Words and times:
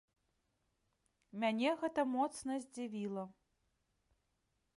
Мяне 1.43 1.69
гэта 1.83 2.01
моцна 2.15 2.53
здзівіла. 2.67 3.23